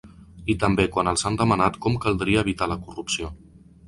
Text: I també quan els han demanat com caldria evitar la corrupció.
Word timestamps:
I 0.51 0.53
també 0.61 0.85
quan 0.95 1.11
els 1.11 1.23
han 1.29 1.37
demanat 1.41 1.77
com 1.87 1.97
caldria 2.05 2.41
evitar 2.47 2.69
la 2.73 2.79
corrupció. 2.87 3.31